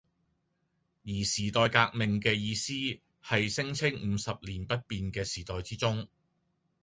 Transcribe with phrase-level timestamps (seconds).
[1.05, 2.73] 而「時代革命」嘅意思
[3.23, 6.07] 係聲稱五十年不變嘅時代之中